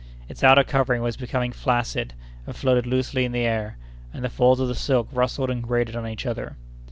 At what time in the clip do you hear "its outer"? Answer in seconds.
0.27-0.63